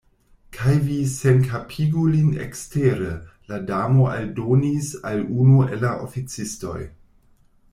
"Kaj 0.55 0.71
vi 0.85 0.95
senkapigu 1.15 2.05
lin 2.13 2.31
ekstere," 2.45 3.11
la 3.51 3.59
Damo 3.67 4.09
aldonis 4.15 4.91
al 5.11 5.23
unu 5.45 5.59
el 5.69 5.85
la 5.89 5.93
oficistoj. 6.07 6.79